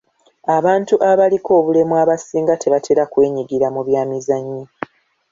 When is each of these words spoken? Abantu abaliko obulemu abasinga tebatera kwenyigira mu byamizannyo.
Abantu 0.57 0.95
abaliko 1.11 1.51
obulemu 1.59 1.93
abasinga 2.03 2.53
tebatera 2.61 3.03
kwenyigira 3.11 3.67
mu 3.75 3.81
byamizannyo. 3.87 4.63